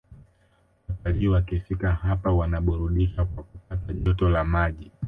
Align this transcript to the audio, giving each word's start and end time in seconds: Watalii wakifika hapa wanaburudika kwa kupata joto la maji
Watalii 0.89 1.27
wakifika 1.27 1.91
hapa 1.91 2.31
wanaburudika 2.31 3.25
kwa 3.25 3.43
kupata 3.43 3.93
joto 3.93 4.29
la 4.29 4.43
maji 4.43 4.91